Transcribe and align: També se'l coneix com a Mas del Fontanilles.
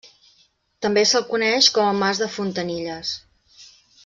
També 0.85 1.03
se'l 1.09 1.27
coneix 1.35 1.69
com 1.77 1.91
a 1.91 1.93
Mas 2.01 2.23
del 2.25 2.33
Fontanilles. 2.39 3.17